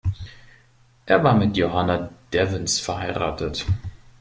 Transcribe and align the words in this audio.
Er 1.05 1.23
war 1.23 1.35
mit 1.35 1.55
Johanna 1.57 2.09
Devens 2.33 2.79
verheiratet. 2.79 3.67